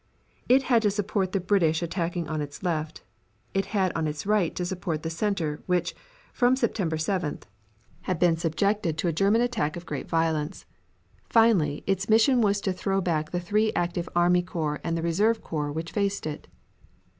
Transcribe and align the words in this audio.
It 0.49 0.63
had 0.63 0.81
to 0.81 0.89
support 0.89 1.31
the 1.31 1.39
British 1.39 1.83
attacking 1.83 2.27
on 2.27 2.41
its 2.41 2.63
left. 2.63 3.03
It 3.53 3.67
had 3.67 3.91
on 3.95 4.07
its 4.07 4.25
right 4.25 4.55
to 4.55 4.65
support 4.65 5.03
the 5.03 5.11
center, 5.11 5.61
which, 5.67 5.93
from 6.33 6.55
September 6.55 6.95
7th, 6.97 7.43
had 8.05 8.17
been 8.17 8.35
subjected 8.35 8.97
to 8.97 9.07
a 9.09 9.13
German 9.13 9.41
attack 9.41 9.75
of 9.77 9.85
great 9.85 10.09
violence. 10.09 10.65
Finally, 11.29 11.83
its 11.85 12.09
mission 12.09 12.41
was 12.41 12.59
to 12.61 12.73
throw 12.73 12.99
back 12.99 13.29
the 13.29 13.39
three 13.39 13.71
active 13.75 14.09
army 14.15 14.41
corps 14.41 14.81
and 14.83 14.97
the 14.97 15.03
reserve 15.03 15.43
corps 15.43 15.71
which 15.71 15.91
faced 15.91 16.25
it. 16.25 16.47